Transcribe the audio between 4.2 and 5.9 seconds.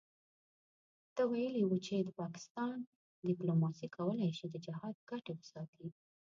شي د جهاد ګټې وساتي.